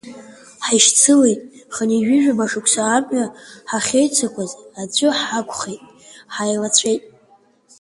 [0.65, 1.39] Ҳаишьцылеит,
[1.73, 3.25] ханҩажәи жәаба шықәса амҩа
[3.69, 5.81] ҳахьеицықәыз, аӡәы ҳакәхеит,
[6.33, 7.01] ҳаилаҵәеит.